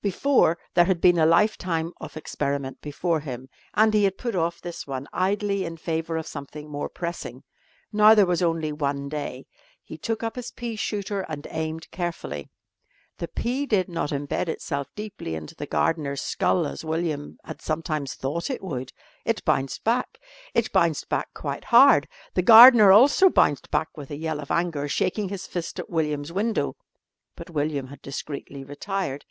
[0.00, 4.60] Before there had been a lifetime of experiment before him, and he had put off
[4.60, 7.42] this one idly in favour of something more pressing.
[7.92, 9.46] Now there was only one day.
[9.82, 12.48] He took up his pea shooter and aimed carefully.
[13.18, 18.14] The pea did not embed itself deeply into the gardener's skull as William had sometimes
[18.14, 18.92] thought it would.
[19.24, 20.20] It bounced back.
[20.54, 22.06] It bounced back quite hard.
[22.34, 26.30] The gardener also bounced back with a yell of anger, shaking his fist at William's
[26.32, 26.76] window.
[27.34, 29.24] But William had discreetly retired.